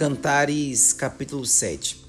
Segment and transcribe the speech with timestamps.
[0.00, 2.02] Cantares capítulo 7.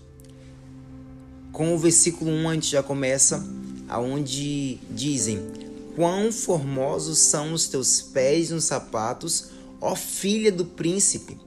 [1.52, 3.46] Com o versículo 1 a gente já começa
[3.90, 5.46] aonde dizem:
[5.94, 9.50] Quão formosos são os teus pés nos sapatos,
[9.82, 11.38] ó filha do príncipe.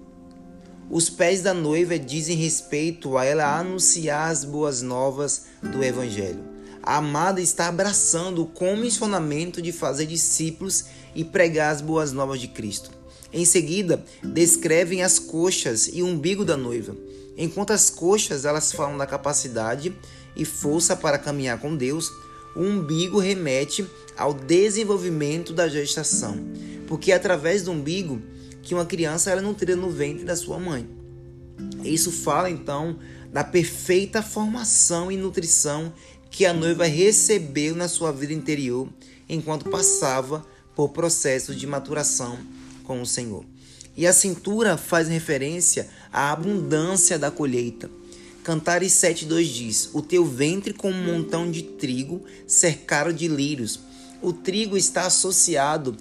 [0.90, 6.44] Os pés da noiva dizem respeito a ela anunciar as boas novas do evangelho.
[6.82, 10.84] A amada está abraçando o comissionamento de fazer discípulos
[11.14, 12.90] e pregar as boas novas de Cristo.
[13.34, 16.96] Em seguida, descrevem as coxas e o umbigo da noiva.
[17.36, 19.92] Enquanto as coxas elas falam da capacidade
[20.36, 22.12] e força para caminhar com Deus,
[22.54, 23.84] o umbigo remete
[24.16, 26.38] ao desenvolvimento da gestação,
[26.86, 28.22] porque é através do umbigo
[28.62, 30.88] que uma criança ela não teria no ventre da sua mãe.
[31.82, 33.00] Isso fala então
[33.32, 35.92] da perfeita formação e nutrição
[36.30, 38.88] que a noiva recebeu na sua vida interior
[39.28, 42.38] enquanto passava por processo de maturação
[42.84, 43.44] com o Senhor.
[43.96, 47.90] E a cintura faz referência à abundância da colheita.
[48.42, 53.80] Cantares 7,2 diz: O teu ventre como um montão de trigo cercado de lírios.
[54.20, 55.96] O trigo está associado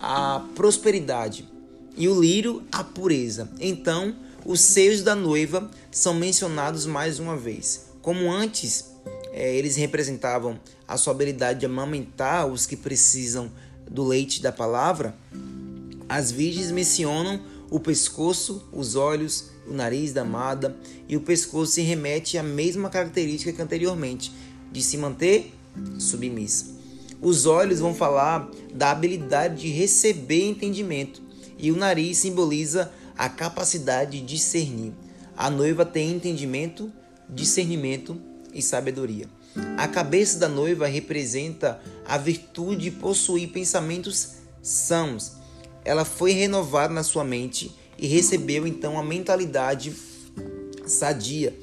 [0.00, 1.48] à prosperidade
[1.96, 3.50] e o lírio à pureza.
[3.60, 4.14] Então,
[4.44, 7.86] os seios da noiva são mencionados mais uma vez.
[8.02, 8.92] Como antes
[9.32, 13.50] é, eles representavam a sua habilidade de amamentar os que precisam
[13.90, 15.14] do leite da palavra,
[16.08, 20.76] as virgens mencionam o pescoço, os olhos, o nariz da amada,
[21.08, 24.32] e o pescoço se remete à mesma característica que anteriormente,
[24.70, 25.52] de se manter
[25.98, 26.74] submissa.
[27.20, 31.22] Os olhos vão falar da habilidade de receber entendimento,
[31.58, 34.92] e o nariz simboliza a capacidade de discernir.
[35.36, 36.92] A noiva tem entendimento,
[37.28, 38.20] discernimento
[38.52, 39.26] e sabedoria.
[39.76, 45.32] A cabeça da noiva representa a virtude de possuir pensamentos sãos.
[45.84, 49.94] Ela foi renovada na sua mente e recebeu então a mentalidade
[50.86, 51.54] sadia.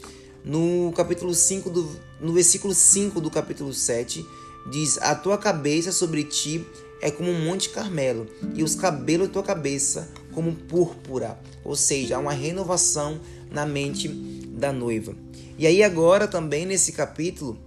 [0.44, 1.90] No capítulo 5 do
[2.20, 4.26] no versículo 5 do capítulo 7
[4.70, 6.66] diz: "A tua cabeça sobre ti
[7.02, 12.16] é como um monte Carmelo, e os cabelos da tua cabeça como púrpura", ou seja,
[12.16, 15.16] há uma renovação na mente da noiva.
[15.58, 17.58] E aí agora também nesse capítulo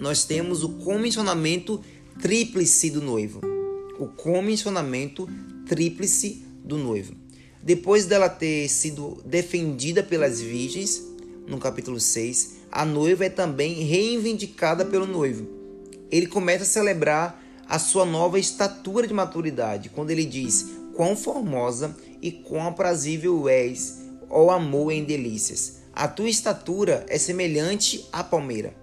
[0.00, 1.80] nós temos o comissionamento
[2.20, 3.40] tríplice do noivo.
[3.98, 5.28] O comissionamento
[5.68, 7.14] tríplice do noivo.
[7.62, 11.02] Depois dela ter sido defendida pelas virgens,
[11.46, 15.46] no capítulo 6, a noiva é também reivindicada pelo noivo.
[16.10, 21.94] Ele começa a celebrar a sua nova estatura de maturidade, quando ele diz: Quão formosa
[22.22, 23.98] e quão aprazível és,
[24.30, 25.78] ó amor em delícias.
[25.92, 28.74] A tua estatura é semelhante à palmeira.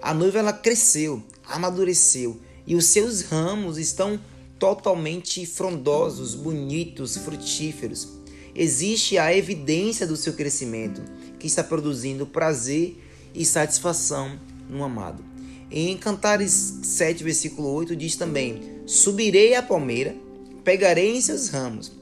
[0.00, 4.18] A noiva ela cresceu, amadureceu e os seus ramos estão
[4.60, 8.06] totalmente frondosos, bonitos, frutíferos.
[8.54, 11.02] Existe a evidência do seu crescimento,
[11.38, 13.02] que está produzindo prazer
[13.34, 14.38] e satisfação
[14.68, 15.24] no amado.
[15.70, 20.14] Em Cantares 7, versículo 8, diz também: Subirei a palmeira,
[20.62, 21.92] pegarei em seus ramos.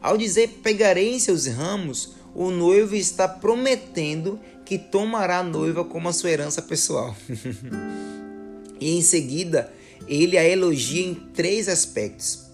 [0.00, 6.08] Ao dizer pegarei em seus ramos, o noivo está prometendo que tomará a noiva como
[6.08, 7.14] a sua herança pessoal.
[8.80, 9.72] e em seguida,
[10.08, 12.46] ele a elogia em três aspectos,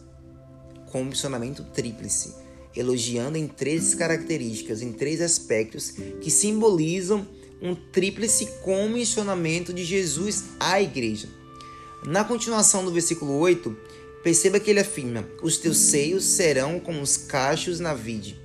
[0.91, 1.09] com
[1.73, 2.35] tríplice,
[2.75, 7.27] elogiando em três características, em três aspectos que simbolizam
[7.61, 11.29] um tríplice comissionamento de Jesus à igreja.
[12.05, 13.77] Na continuação do versículo 8,
[14.25, 18.41] perceba que ele afirma: Os teus seios serão como os cachos na vide.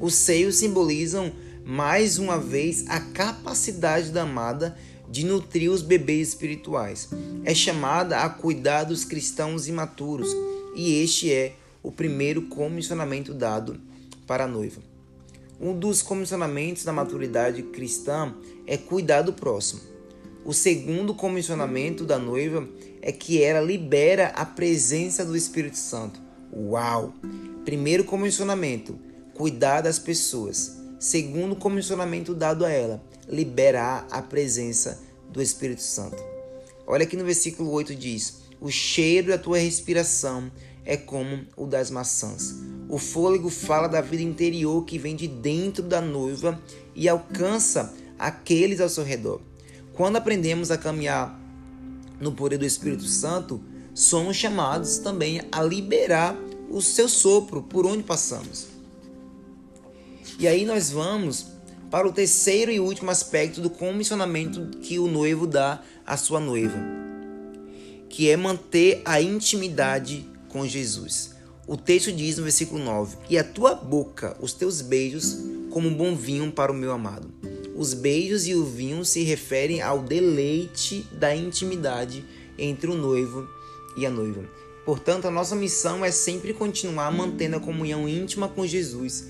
[0.00, 1.32] Os seios simbolizam
[1.64, 4.76] mais uma vez a capacidade da amada
[5.14, 7.08] de nutrir os bebês espirituais.
[7.44, 10.28] É chamada a cuidar dos cristãos imaturos
[10.74, 11.54] e este é
[11.84, 13.80] o primeiro comissionamento dado
[14.26, 14.82] para a noiva.
[15.60, 18.34] Um dos comissionamentos da maturidade cristã
[18.66, 19.82] é cuidar do próximo.
[20.44, 22.68] O segundo comissionamento da noiva
[23.00, 26.20] é que ela libera a presença do Espírito Santo.
[26.52, 27.14] Uau!
[27.64, 28.98] Primeiro comissionamento
[29.32, 35.03] cuidar das pessoas, segundo comissionamento dado a ela, liberar a presença
[35.34, 36.22] do Espírito Santo.
[36.86, 40.50] Olha aqui no versículo 8 diz: O cheiro da tua respiração
[40.84, 42.54] é como o das maçãs.
[42.88, 46.62] O fôlego fala da vida interior que vem de dentro da noiva
[46.94, 49.40] e alcança aqueles ao seu redor.
[49.94, 51.40] Quando aprendemos a caminhar
[52.20, 53.60] no poder do Espírito Santo,
[53.92, 56.36] somos chamados também a liberar
[56.70, 58.68] o seu sopro por onde passamos.
[60.38, 61.53] E aí nós vamos
[61.94, 66.76] para o terceiro e último aspecto do comissionamento que o noivo dá à sua noiva,
[68.08, 71.36] que é manter a intimidade com Jesus.
[71.68, 75.36] O texto diz no versículo 9: E a tua boca, os teus beijos,
[75.70, 77.32] como bom vinho para o meu amado.
[77.76, 82.24] Os beijos e o vinho se referem ao deleite da intimidade
[82.58, 83.48] entre o noivo
[83.96, 84.42] e a noiva.
[84.84, 89.28] Portanto, a nossa missão é sempre continuar mantendo a comunhão íntima com Jesus,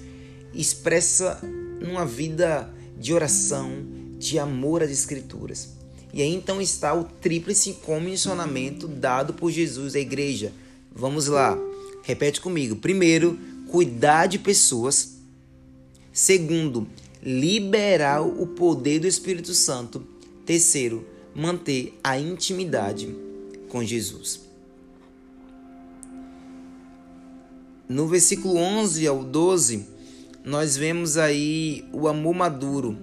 [0.55, 1.43] expressa
[1.85, 3.71] numa vida de oração,
[4.19, 5.71] de amor às Escrituras.
[6.13, 10.53] E aí então está o tríplice comissionamento dado por Jesus à igreja.
[10.95, 11.59] Vamos lá,
[12.03, 12.77] repete comigo.
[12.77, 13.39] Primeiro,
[13.69, 15.15] cuidar de pessoas.
[16.13, 16.87] Segundo,
[17.21, 20.07] liberar o poder do Espírito Santo.
[20.47, 21.05] Terceiro,
[21.35, 23.13] manter a intimidade
[23.69, 24.45] com Jesus.
[27.89, 29.87] No versículo 11 ao 12,
[30.45, 32.99] nós vemos aí o amor maduro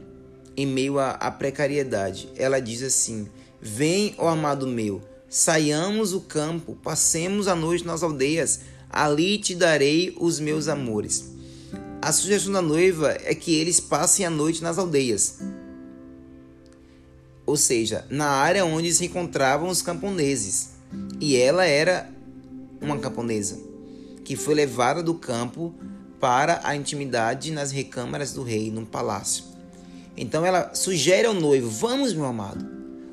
[0.56, 2.30] em meio à, precariedade.
[2.36, 3.28] Ela diz assim:
[3.60, 10.16] Vem, ó amado meu, saiamos o campo, passemos a noite nas aldeias, ali te darei
[10.20, 11.32] os meus amores.
[12.00, 15.40] A sugestão da noiva é que eles passem a noite nas aldeias,
[17.46, 20.72] ou seja, na área onde se encontravam os camponeses.
[21.20, 22.10] E ela era
[22.82, 23.58] uma camponesa
[24.26, 25.74] que foi levada do campo
[26.22, 29.44] para a intimidade nas recâmaras do rei, num palácio.
[30.16, 32.66] Então ela sugere ao noivo: Vamos, meu amado,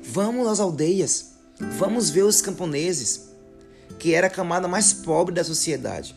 [0.03, 1.31] vamos às aldeias,
[1.77, 3.29] vamos ver os camponeses,
[3.97, 6.15] que era a camada mais pobre da sociedade.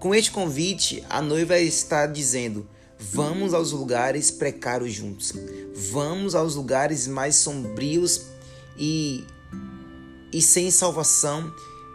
[0.00, 2.68] Com este convite, a noiva está dizendo:
[2.98, 5.32] Vamos aos lugares precários juntos.
[5.92, 8.22] Vamos aos lugares mais sombrios
[8.76, 9.24] e,
[10.32, 11.52] e sem salvação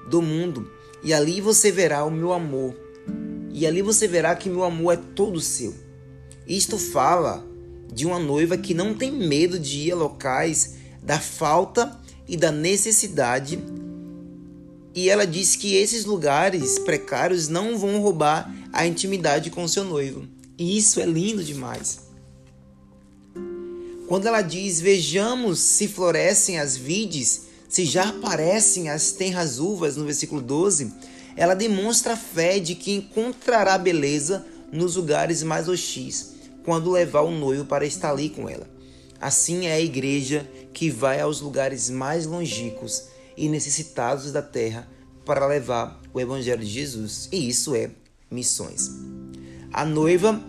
[0.09, 0.71] do mundo.
[1.03, 2.86] E ali você verá o meu amor.
[3.57, 5.73] E ali você verá que meu amor é todo seu.
[6.47, 7.45] Isto fala
[7.91, 12.51] de uma noiva que não tem medo de ir a locais da falta e da
[12.51, 13.59] necessidade
[14.97, 20.27] e ela diz que esses lugares precários não vão roubar a intimidade com seu noivo.
[20.57, 21.99] E isso é lindo demais.
[24.07, 30.03] Quando ela diz: Vejamos se florescem as vides, se já aparecem as tenras uvas, no
[30.03, 30.91] versículo 12,
[31.37, 36.33] ela demonstra a fé de que encontrará beleza nos lugares mais hostis,
[36.65, 38.67] quando levar o noivo para estar ali com ela.
[39.21, 43.03] Assim é a igreja que vai aos lugares mais longínquos
[43.37, 44.87] e necessitados da terra
[45.23, 47.29] para levar o Evangelho de Jesus.
[47.31, 47.91] E isso é
[48.29, 48.91] missões.
[49.71, 50.41] A noiva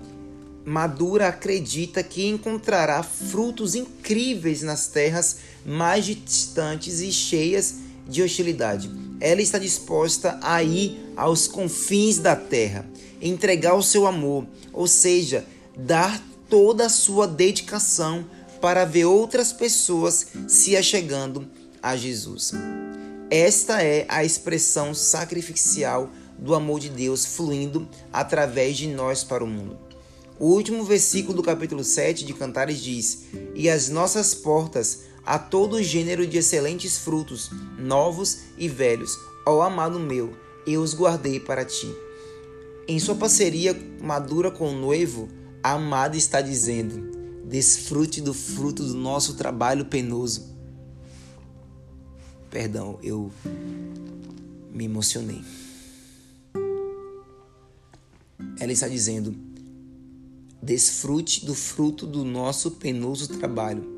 [0.65, 7.77] madura acredita que encontrará frutos incríveis nas terras mais distantes e cheias
[8.07, 9.08] de hostilidade.
[9.21, 12.87] Ela está disposta a ir aos confins da terra,
[13.21, 15.45] entregar o seu amor, ou seja,
[15.77, 18.25] dar toda a sua dedicação
[18.61, 21.49] para ver outras pessoas se achegando
[21.83, 22.53] a Jesus.
[23.31, 29.47] Esta é a expressão sacrificial do amor de Deus fluindo através de nós para o
[29.47, 29.79] mundo.
[30.39, 33.25] O último versículo do capítulo 7 de Cantares diz:
[33.55, 40.01] E as nossas portas a todo gênero de excelentes frutos, novos e velhos, ó amado
[40.01, 40.35] meu,
[40.67, 41.95] eu os guardei para ti.
[42.89, 45.29] Em sua parceria madura com o noivo,
[45.63, 50.57] a amada está dizendo: Desfrute do fruto do nosso trabalho penoso.
[52.49, 53.31] Perdão, eu
[54.73, 55.45] me emocionei.
[58.59, 59.37] Ela está dizendo:
[60.63, 63.98] desfrute do fruto do nosso penoso trabalho.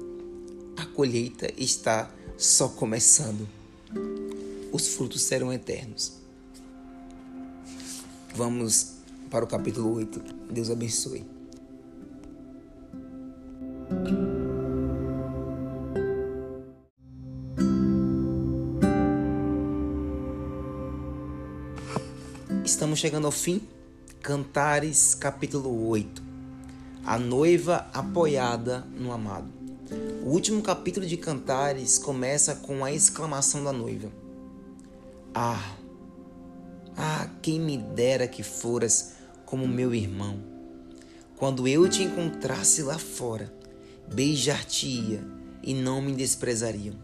[0.80, 3.46] A colheita está só começando.
[4.72, 6.14] Os frutos serão eternos.
[8.34, 8.92] Vamos
[9.30, 10.22] para o capítulo 8.
[10.50, 11.22] Deus abençoe.
[22.64, 23.60] Estamos chegando ao fim.
[24.22, 26.22] Cantares, capítulo 8.
[27.04, 29.59] A noiva apoiada no amado.
[30.24, 34.12] O último capítulo de Cantares começa com a exclamação da noiva:
[35.34, 35.76] Ah,
[36.96, 40.38] ah, quem me dera que foras como meu irmão.
[41.36, 43.52] Quando eu te encontrasse lá fora,
[44.12, 45.24] beijar-te-ia
[45.62, 46.94] e não me desprezariam.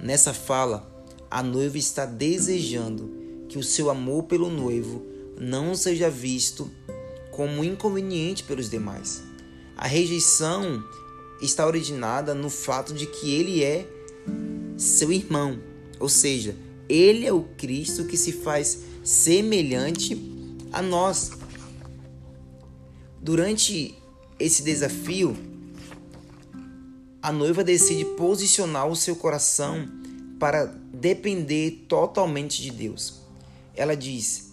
[0.00, 0.90] Nessa fala,
[1.30, 3.10] a noiva está desejando
[3.48, 5.04] que o seu amor pelo noivo
[5.38, 6.70] não seja visto
[7.30, 9.22] como inconveniente pelos demais.
[9.76, 10.82] A rejeição
[11.40, 13.86] está originada no fato de que ele é
[14.76, 15.58] seu irmão,
[15.98, 16.54] ou seja,
[16.88, 20.20] ele é o Cristo que se faz semelhante
[20.72, 21.30] a nós.
[23.20, 23.94] Durante
[24.38, 25.36] esse desafio,
[27.22, 29.88] a noiva decide posicionar o seu coração
[30.38, 33.26] para depender totalmente de Deus
[33.76, 34.52] ela diz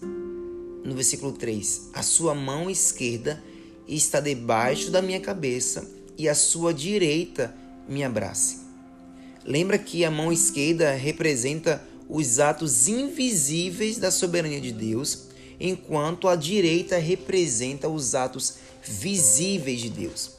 [0.84, 3.42] no versículo 3: A sua mão esquerda
[3.88, 7.54] está debaixo da minha cabeça e a sua direita
[7.88, 8.62] me abrace.
[9.46, 15.30] Lembra que a mão esquerda representa os atos invisíveis da soberania de Deus,
[15.60, 20.32] enquanto a direita representa os atos visíveis de Deus.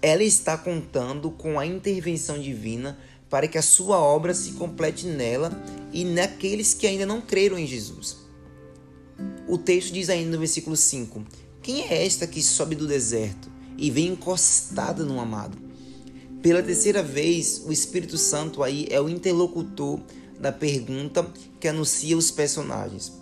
[0.00, 2.98] Ela está contando com a intervenção divina
[3.28, 5.50] para que a sua obra se complete nela
[5.92, 8.18] e naqueles que ainda não creram em Jesus.
[9.48, 11.24] O texto diz ainda no versículo 5:
[11.62, 15.58] Quem é esta que sobe do deserto e vem encostada no amado?
[16.42, 20.00] Pela terceira vez, o Espírito Santo aí é o interlocutor
[20.38, 21.26] da pergunta
[21.58, 23.12] que anuncia os personagens.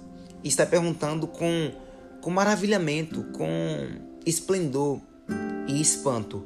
[0.43, 1.73] Está perguntando com,
[2.21, 3.49] com maravilhamento, com
[4.27, 5.01] esplendor
[5.67, 6.45] e espanto.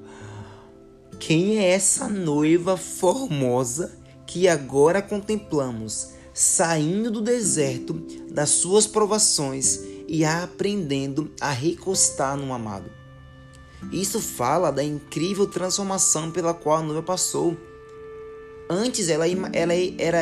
[1.19, 7.95] Quem é essa noiva formosa que agora contemplamos, saindo do deserto
[8.31, 12.98] das suas provações e aprendendo a recostar no amado?
[13.93, 17.57] Isso fala da incrível transformação pela qual a noiva passou.
[18.69, 20.19] Antes ela, ela, era,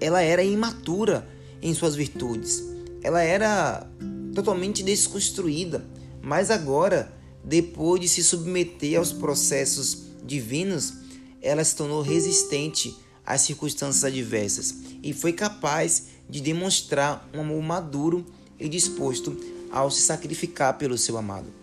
[0.00, 1.26] ela era imatura
[1.62, 2.62] em suas virtudes.
[3.02, 3.86] Ela era
[4.34, 5.84] totalmente desconstruída.
[6.22, 10.92] Mas agora, depois de se submeter aos processos divinos,
[11.40, 18.26] ela se tornou resistente às circunstâncias adversas e foi capaz de demonstrar um amor maduro
[18.58, 19.36] e disposto
[19.70, 21.59] ao se sacrificar pelo seu amado.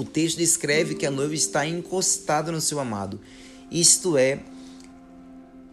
[0.00, 3.20] O texto descreve que a noiva está encostada no seu amado.
[3.70, 4.40] Isto é,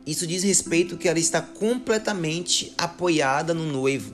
[0.05, 4.13] isso diz respeito que ela está completamente apoiada no noivo.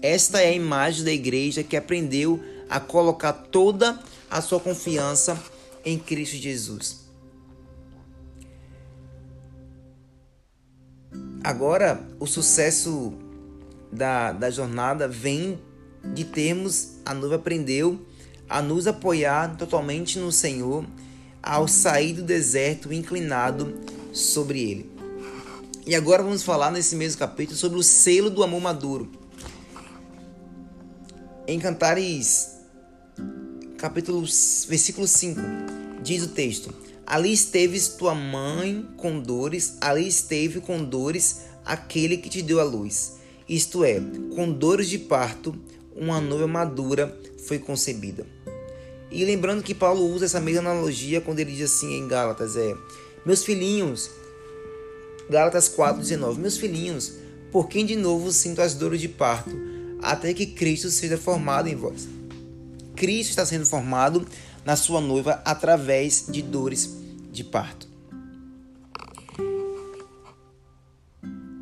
[0.00, 3.98] Esta é a imagem da igreja que aprendeu a colocar toda
[4.30, 5.36] a sua confiança
[5.84, 7.00] em Cristo Jesus.
[11.42, 13.12] Agora, o sucesso
[13.90, 15.58] da, da jornada vem
[16.14, 18.06] de termos a noiva aprendeu
[18.48, 20.84] a nos apoiar totalmente no Senhor
[21.42, 23.74] ao sair do deserto inclinado
[24.12, 24.90] sobre ele.
[25.86, 29.10] E agora vamos falar nesse mesmo capítulo sobre o selo do amor maduro.
[31.46, 32.56] Em Cantares,
[33.78, 34.20] capítulo,
[34.68, 35.40] versículo 5,
[36.02, 36.74] diz o texto:
[37.06, 42.64] Ali esteves tua mãe com dores, ali esteve com dores aquele que te deu a
[42.64, 43.16] luz.
[43.48, 43.98] Isto é,
[44.34, 45.54] com dores de parto,
[45.96, 48.26] uma noiva madura foi concebida.
[49.10, 52.76] E lembrando que Paulo usa essa mesma analogia quando ele diz assim em Gálatas, é,
[53.24, 54.10] meus filhinhos,
[55.30, 57.14] Gálatas 4:19, meus filhinhos,
[57.50, 59.50] por quem de novo sinto as dores de parto,
[60.02, 62.08] até que Cristo seja formado em vós.
[62.94, 64.26] Cristo está sendo formado
[64.64, 66.90] na sua noiva através de dores
[67.32, 67.88] de parto.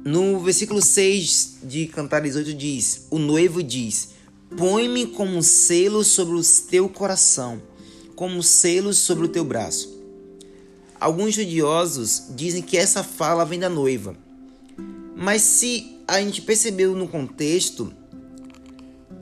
[0.05, 4.11] No versículo 6 de Cantares 8 diz: O noivo diz:
[4.55, 7.61] Põe-me como selo sobre o teu coração,
[8.15, 9.97] como selo sobre o teu braço.
[10.99, 14.17] Alguns estudiosos dizem que essa fala vem da noiva.
[15.15, 17.93] Mas se a gente percebeu no contexto,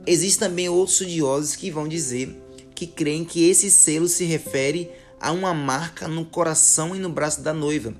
[0.05, 2.41] existem também outros estudiosos que vão dizer
[2.75, 4.89] que creem que esse selo se refere
[5.19, 7.93] a uma marca no coração e no braço da noiva,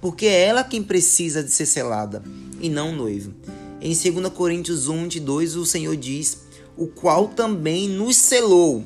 [0.00, 2.22] porque é ela quem precisa de ser selada
[2.60, 3.32] e não o noivo.
[3.80, 6.45] Em 2 Coríntios 1, 22, o Senhor diz
[6.76, 8.84] o qual também nos selou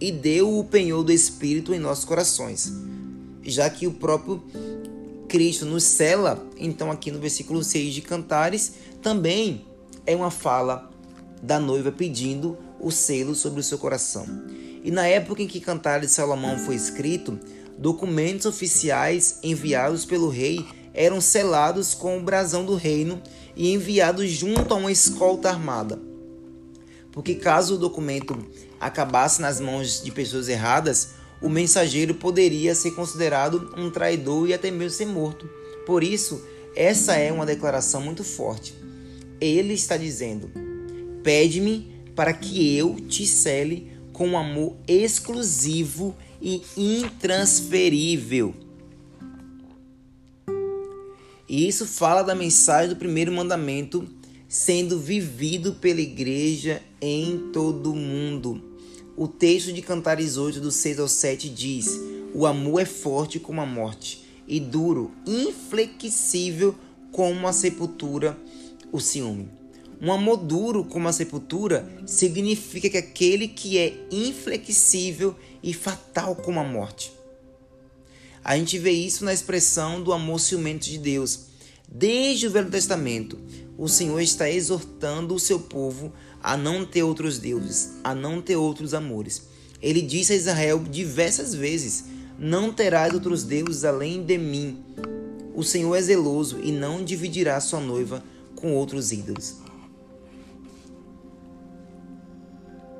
[0.00, 2.72] e deu o penhor do Espírito em nossos corações.
[3.42, 4.42] Já que o próprio
[5.28, 9.64] Cristo nos sela, então aqui no versículo 6 de Cantares, também
[10.06, 10.90] é uma fala
[11.42, 14.26] da noiva pedindo o selo sobre o seu coração.
[14.82, 17.38] E na época em que Cantares de Salomão foi escrito,
[17.78, 23.20] documentos oficiais enviados pelo rei eram selados com o brasão do reino
[23.56, 25.98] e enviados junto a uma escolta armada
[27.14, 28.36] porque caso o documento
[28.80, 34.68] acabasse nas mãos de pessoas erradas, o mensageiro poderia ser considerado um traidor e até
[34.68, 35.48] mesmo ser morto.
[35.86, 36.44] Por isso,
[36.74, 38.74] essa é uma declaração muito forte.
[39.40, 40.50] Ele está dizendo:
[41.22, 48.52] Pede-me para que eu te cele com um amor exclusivo e intransferível.
[51.48, 54.08] E isso fala da mensagem do primeiro mandamento
[54.54, 58.62] sendo vivido pela igreja em todo o mundo.
[59.16, 61.98] O texto de Cantares 8, do 6 ao 7 diz:
[62.32, 66.72] O amor é forte como a morte, e duro, inflexível
[67.10, 68.38] como a sepultura,
[68.92, 69.48] o ciúme.
[70.00, 75.34] Um amor duro como a sepultura significa que aquele que é inflexível
[75.64, 77.12] e fatal como a morte.
[78.44, 81.53] A gente vê isso na expressão do amor ciumento de Deus.
[81.96, 83.38] Desde o Velho Testamento,
[83.78, 88.56] o Senhor está exortando o seu povo a não ter outros deuses, a não ter
[88.56, 89.42] outros amores.
[89.80, 94.82] Ele disse a Israel diversas vezes: Não terás outros deuses além de mim.
[95.54, 98.24] O Senhor é zeloso e não dividirá sua noiva
[98.56, 99.54] com outros ídolos.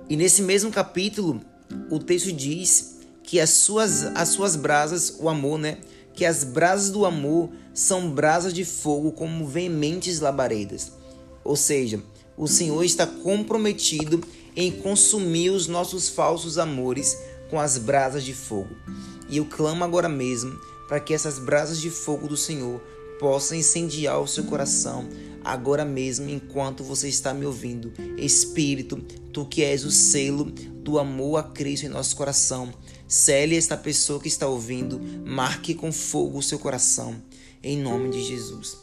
[0.08, 1.40] E nesse mesmo capítulo,
[1.90, 5.78] o texto diz que as suas, as suas brasas, o amor, né?
[6.14, 10.92] Que as brasas do amor são brasas de fogo como veementes labaredas.
[11.42, 12.02] Ou seja,
[12.36, 14.22] o Senhor está comprometido
[14.56, 17.18] em consumir os nossos falsos amores
[17.50, 18.74] com as brasas de fogo.
[19.28, 22.80] E eu clamo agora mesmo para que essas brasas de fogo do Senhor
[23.18, 25.08] possam incendiar o seu coração
[25.44, 27.92] agora mesmo, enquanto você está me ouvindo.
[28.16, 28.96] Espírito,
[29.32, 32.72] tu que és o selo do amor a Cristo em nosso coração,
[33.06, 37.22] cele esta pessoa que está ouvindo, marque com fogo o seu coração,
[37.62, 38.78] em nome de Jesus.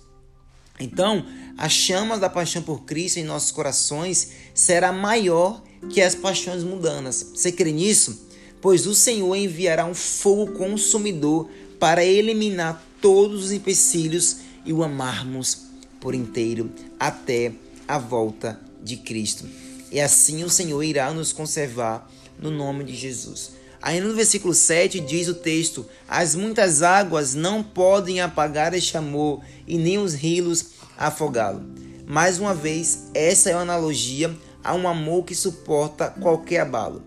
[0.79, 1.25] Então,
[1.57, 7.31] a chama da paixão por Cristo em nossos corações será maior que as paixões mundanas.
[7.35, 8.27] Você crê nisso?
[8.59, 15.63] Pois o Senhor enviará um fogo consumidor para eliminar todos os empecilhos e o amarmos
[15.99, 17.51] por inteiro até
[17.87, 19.45] a volta de Cristo.
[19.91, 23.51] E assim o Senhor irá nos conservar no nome de Jesus.
[23.81, 29.41] Ainda no versículo 7 diz o texto: As muitas águas não podem apagar este amor,
[29.67, 30.67] e nem os rios
[30.97, 31.63] afogá-lo.
[32.05, 37.03] Mais uma vez, essa é uma analogia a um amor que suporta qualquer abalo.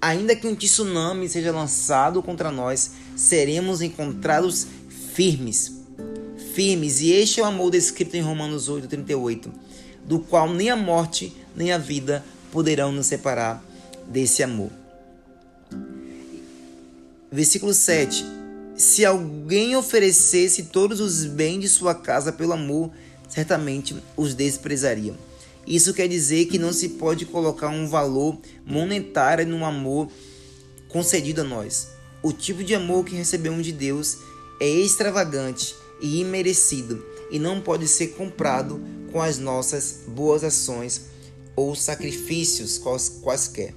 [0.00, 4.66] Ainda que um tsunami seja lançado contra nós, seremos encontrados
[5.14, 5.82] firmes.
[6.54, 9.52] Firmes, e este é o amor descrito em Romanos 8, 38,
[10.06, 13.62] do qual nem a morte nem a vida poderão nos separar
[14.06, 14.70] desse amor.
[17.30, 18.24] Versículo 7.
[18.74, 22.90] Se alguém oferecesse todos os bens de sua casa pelo amor,
[23.28, 25.14] certamente os desprezaria.
[25.66, 30.08] Isso quer dizer que não se pode colocar um valor monetário no amor
[30.88, 31.88] concedido a nós.
[32.22, 34.18] O tipo de amor que recebemos de Deus
[34.62, 41.06] é extravagante e imerecido e não pode ser comprado com as nossas boas ações
[41.56, 42.80] ou sacrifícios
[43.22, 43.74] quaisquer.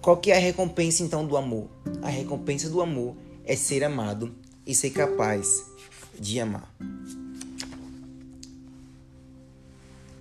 [0.00, 1.68] Qual que é a recompensa então do amor?
[2.02, 4.32] A recompensa do amor é ser amado
[4.64, 5.64] e ser capaz
[6.16, 6.72] de amar.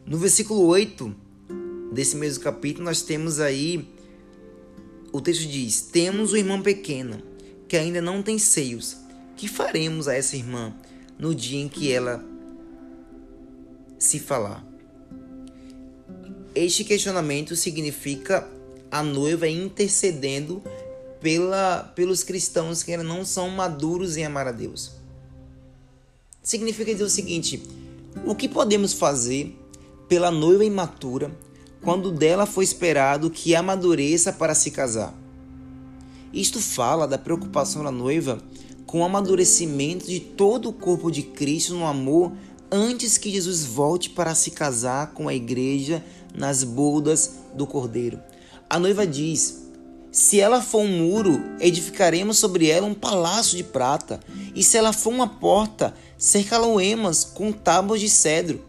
[0.03, 1.15] No versículo 8
[1.91, 3.87] desse mesmo capítulo, nós temos aí
[5.13, 7.34] o texto diz: Temos uma irmã pequena
[7.67, 8.97] que ainda não tem seios.
[9.35, 10.73] Que faremos a essa irmã
[11.19, 12.23] no dia em que ela
[13.99, 14.65] se falar?
[16.53, 18.47] Este questionamento significa
[18.89, 20.63] a noiva intercedendo
[21.19, 24.93] pela, pelos cristãos que ainda não são maduros em amar a Deus.
[26.41, 27.61] Significa dizer o seguinte:
[28.25, 29.59] o que podemos fazer
[30.07, 31.31] pela noiva imatura
[31.81, 35.13] quando dela foi esperado que amadureça para se casar.
[36.35, 38.39] Isto fala da preocupação da noiva
[38.85, 42.31] com o amadurecimento de todo o corpo de Cristo no amor
[42.71, 46.03] antes que Jesus volte para se casar com a igreja
[46.35, 48.19] nas bodas do Cordeiro.
[48.69, 49.63] A noiva diz:
[50.11, 54.19] Se ela for um muro, edificaremos sobre ela um palácio de prata,
[54.53, 58.61] e se ela for uma porta, cercá-la-emos com tábuas de cedro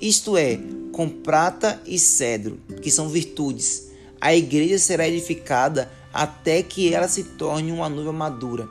[0.00, 0.60] isto é,
[0.92, 3.88] com prata e cedro, que são virtudes.
[4.20, 8.68] A igreja será edificada até que ela se torne uma noiva madura.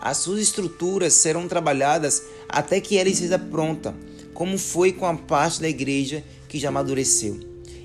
[0.00, 3.94] As suas estruturas serão trabalhadas até que ela esteja pronta,
[4.32, 7.38] como foi com a parte da igreja que já amadureceu.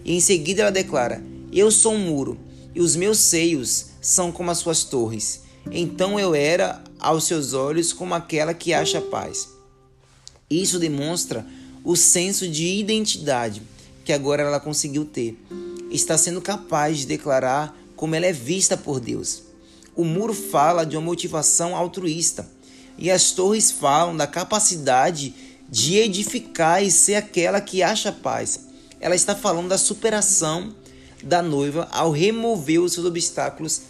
[0.05, 2.37] E em seguida ela declara: Eu sou um muro,
[2.73, 5.41] e os meus seios são como as suas torres.
[5.69, 9.49] Então eu era aos seus olhos como aquela que acha paz.
[10.49, 11.45] Isso demonstra
[11.83, 13.61] o senso de identidade
[14.05, 15.37] que agora ela conseguiu ter.
[15.91, 19.43] Está sendo capaz de declarar como ela é vista por Deus.
[19.95, 22.49] O muro fala de uma motivação altruísta
[22.97, 25.33] e as torres falam da capacidade
[25.69, 28.67] de edificar e ser aquela que acha paz.
[28.99, 30.73] Ela está falando da superação
[31.23, 33.81] da noiva ao remover os seus obstáculos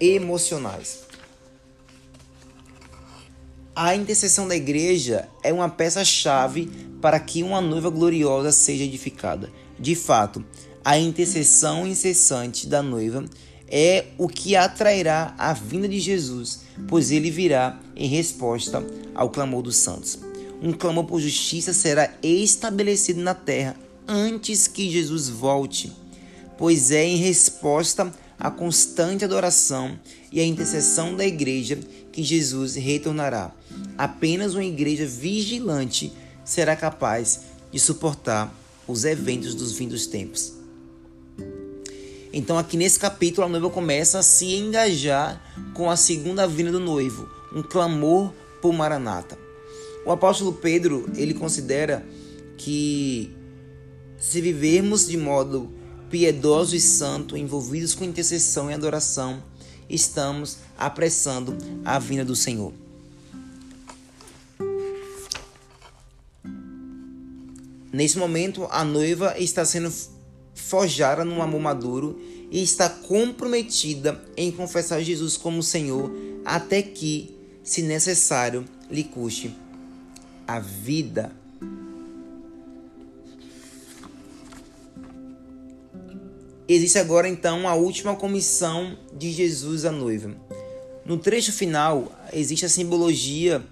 [0.00, 1.00] emocionais.
[3.76, 6.70] A intercessão da igreja é uma peça-chave
[7.00, 9.50] para que uma noiva gloriosa seja edificada.
[9.78, 10.44] De fato,
[10.84, 13.24] a intercessão incessante da noiva
[13.68, 19.62] é o que atrairá a vinda de Jesus, pois ele virá em resposta ao clamor
[19.62, 20.18] dos santos.
[20.62, 25.90] Um clamor por justiça será estabelecido na terra antes que Jesus volte,
[26.58, 29.98] pois é em resposta à constante adoração
[30.30, 31.78] e à intercessão da igreja
[32.12, 33.50] que Jesus retornará.
[33.96, 36.12] Apenas uma igreja vigilante
[36.44, 37.40] será capaz
[37.72, 38.54] de suportar
[38.86, 40.63] os eventos dos vindos tempos.
[42.36, 45.40] Então, aqui nesse capítulo, a noiva começa a se engajar
[45.72, 49.38] com a segunda vinda do noivo, um clamor por Maranata.
[50.04, 52.04] O apóstolo Pedro, ele considera
[52.58, 53.32] que
[54.18, 55.72] se vivermos de modo
[56.10, 59.40] piedoso e santo, envolvidos com intercessão e adoração,
[59.88, 62.72] estamos apressando a vinda do Senhor.
[67.92, 69.88] Nesse momento, a noiva está sendo
[70.68, 72.18] forjada num amor maduro
[72.50, 76.10] e está comprometida em confessar Jesus como Senhor
[76.44, 79.54] até que, se necessário, lhe custe
[80.46, 81.32] a vida.
[86.66, 90.34] Existe agora então a última comissão de Jesus à noiva.
[91.04, 93.62] No trecho final existe a simbologia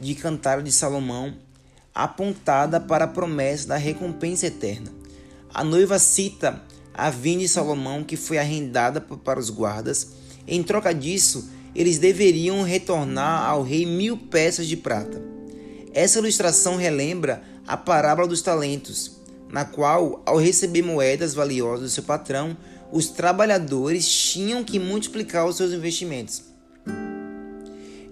[0.00, 1.32] de Cantar de Salomão,
[1.94, 4.99] apontada para a promessa da recompensa eterna.
[5.52, 6.62] A noiva cita
[6.94, 10.08] a vinha de Salomão que foi arrendada para os guardas.
[10.46, 15.22] Em troca disso, eles deveriam retornar ao rei mil peças de prata.
[15.92, 22.02] Essa ilustração relembra a parábola dos talentos, na qual, ao receber moedas valiosas do seu
[22.02, 22.56] patrão,
[22.92, 26.42] os trabalhadores tinham que multiplicar os seus investimentos.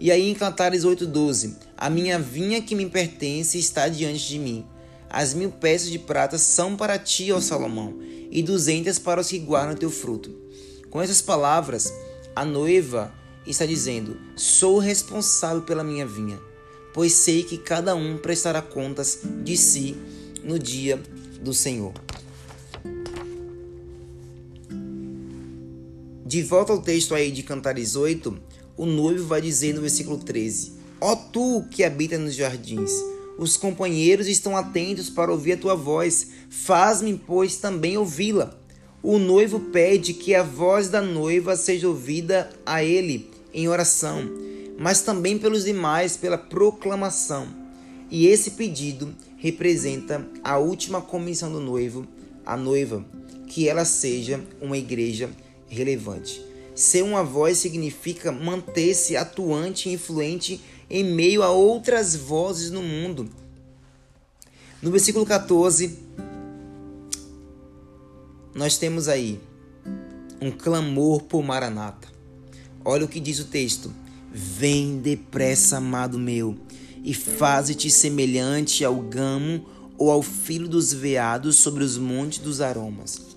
[0.00, 4.64] E aí em Cantares 8,12: A minha vinha que me pertence está diante de mim.
[5.10, 7.98] As mil peças de prata são para ti, ó Salomão,
[8.30, 10.30] e duzentas para os que guardam teu fruto.
[10.90, 11.92] Com essas palavras,
[12.36, 13.12] a noiva
[13.46, 16.38] está dizendo: Sou responsável pela minha vinha,
[16.92, 19.96] pois sei que cada um prestará contas de si
[20.44, 21.00] no dia
[21.40, 21.92] do Senhor.
[26.24, 28.38] De volta ao texto aí de Cantares 8,
[28.76, 32.92] o noivo vai dizer no versículo 13: Ó tu que habita nos jardins,
[33.38, 38.58] os companheiros estão atentos para ouvir a tua voz, faz-me, pois, também ouvi-la.
[39.00, 44.28] O noivo pede que a voz da noiva seja ouvida a ele em oração,
[44.76, 47.46] mas também pelos demais pela proclamação.
[48.10, 52.06] E esse pedido representa a última comissão do noivo,
[52.44, 53.04] a noiva,
[53.46, 55.30] que ela seja uma igreja
[55.68, 56.44] relevante.
[56.74, 63.28] Ser uma voz significa manter-se atuante e influente em meio a outras vozes no mundo.
[64.80, 65.98] No versículo 14,
[68.54, 69.40] nós temos aí
[70.40, 72.08] um clamor por Maranata.
[72.84, 73.92] Olha o que diz o texto:
[74.32, 76.56] Vem depressa, amado meu,
[77.04, 83.28] e faze-te semelhante ao gamo ou ao filho dos veados sobre os montes dos aromas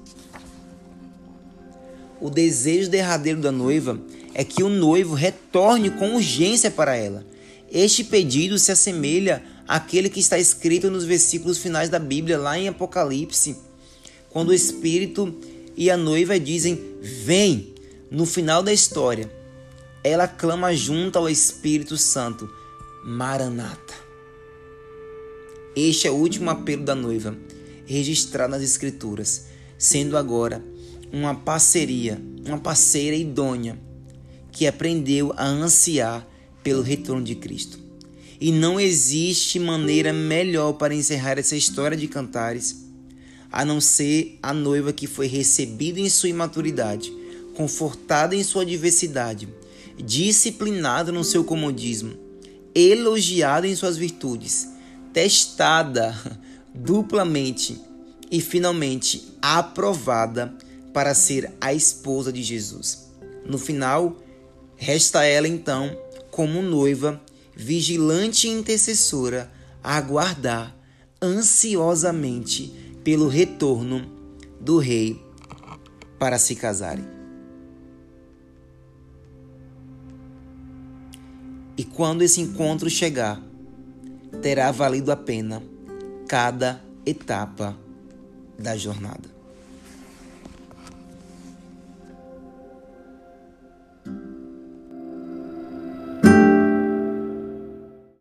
[2.21, 3.99] o desejo derradeiro da noiva
[4.33, 7.25] é que o noivo retorne com urgência para ela.
[7.71, 12.67] Este pedido se assemelha àquele que está escrito nos versículos finais da Bíblia, lá em
[12.67, 13.55] Apocalipse,
[14.29, 15.33] quando o Espírito
[15.77, 17.73] e a noiva dizem: Vem!
[18.11, 19.31] No final da história,
[20.03, 22.49] ela clama junto ao Espírito Santo:
[23.05, 23.93] Maranata.
[25.73, 27.37] Este é o último apelo da noiva,
[27.85, 29.45] registrado nas Escrituras,
[29.77, 30.61] sendo agora
[31.09, 33.79] uma parceria, uma parceira idônea
[34.51, 36.27] que aprendeu a ansiar
[36.63, 37.79] pelo retorno de Cristo.
[38.39, 42.89] E não existe maneira melhor para encerrar essa história de cantares
[43.51, 47.13] a não ser a noiva que foi recebida em sua imaturidade,
[47.53, 49.47] confortada em sua diversidade,
[49.97, 52.13] disciplinada no seu comodismo,
[52.73, 54.69] elogiada em suas virtudes,
[55.13, 56.15] testada
[56.73, 57.79] duplamente
[58.31, 60.55] e finalmente aprovada
[60.93, 63.09] para ser a esposa de Jesus.
[63.45, 64.17] No final,
[64.77, 65.95] resta ela então,
[66.31, 67.21] como noiva,
[67.55, 69.51] vigilante e intercessora,
[69.83, 70.75] a aguardar
[71.21, 72.71] ansiosamente
[73.03, 74.09] pelo retorno
[74.59, 75.21] do rei
[76.17, 77.05] para se casarem.
[81.77, 83.41] E quando esse encontro chegar,
[84.41, 85.61] terá valido a pena
[86.27, 87.77] cada etapa
[88.57, 89.40] da jornada.